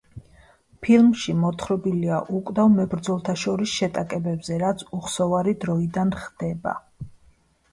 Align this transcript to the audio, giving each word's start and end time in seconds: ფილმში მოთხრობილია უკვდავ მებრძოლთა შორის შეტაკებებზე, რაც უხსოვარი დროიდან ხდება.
ფილმში 0.85 1.33
მოთხრობილია 1.41 2.21
უკვდავ 2.39 2.71
მებრძოლთა 2.77 3.35
შორის 3.43 3.75
შეტაკებებზე, 3.81 4.57
რაც 4.65 4.83
უხსოვარი 5.01 5.55
დროიდან 5.67 6.17
ხდება. 6.25 6.75